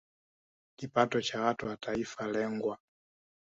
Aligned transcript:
kipato 0.79 1.21
cha 1.21 1.41
watu 1.41 1.65
na 1.65 1.77
taifa 1.77 2.27
lengwa 2.27 2.77